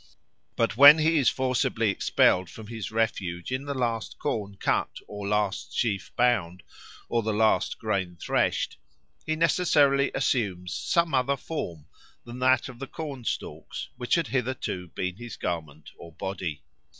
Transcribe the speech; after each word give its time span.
But 0.55 0.75
when 0.75 0.97
he 0.97 1.19
is 1.19 1.29
forcibly 1.29 1.91
expelled 1.91 2.49
from 2.49 2.65
his 2.65 2.89
refuge 2.89 3.51
in 3.51 3.65
the 3.65 3.75
last 3.75 4.17
corn 4.17 4.55
cut 4.57 4.97
or 5.07 5.27
the 5.27 5.29
last 5.29 5.75
sheaf 5.77 6.11
bound 6.15 6.63
or 7.07 7.21
the 7.21 7.31
last 7.35 7.77
grain 7.77 8.15
threshed, 8.19 8.77
he 9.27 9.35
necessarily 9.35 10.11
assumes 10.15 10.73
some 10.73 11.13
other 11.13 11.37
form 11.37 11.85
than 12.25 12.39
that 12.39 12.67
of 12.67 12.79
the 12.79 12.87
corn 12.87 13.25
stalks, 13.25 13.89
which 13.95 14.15
had 14.15 14.29
hitherto 14.29 14.87
been 14.87 15.17
his 15.17 15.37
garment 15.37 15.91
or 15.99 16.11
body. 16.11 16.63